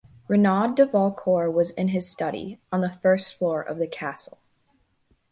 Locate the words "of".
3.61-3.77